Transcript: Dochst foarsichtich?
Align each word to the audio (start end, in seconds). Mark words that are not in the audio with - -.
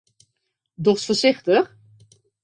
Dochst 0.85 1.05
foarsichtich? 1.07 1.65